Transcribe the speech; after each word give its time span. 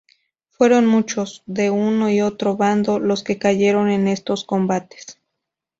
Fueron 0.49 0.87
muchos, 0.87 1.43
de 1.45 1.69
uno 1.69 2.09
y 2.09 2.21
otro 2.21 2.57
bando, 2.57 2.97
los 2.97 3.23
que 3.23 3.37
cayeron 3.37 3.87
en 3.91 4.07
estos 4.07 4.45
combates. 4.45 5.19